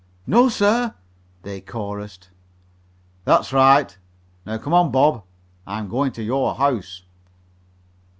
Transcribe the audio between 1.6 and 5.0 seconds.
chorused. "That's right. Now come on,